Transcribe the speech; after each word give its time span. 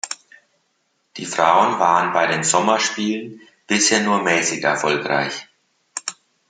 Die 1.17 1.27
Frauen 1.27 1.77
waren 1.77 2.11
bei 2.11 2.25
den 2.25 2.43
Sommerspielen 2.43 3.39
bisher 3.67 3.99
nur 4.01 4.23
mäßig 4.23 4.63
erfolgreich. 4.63 5.47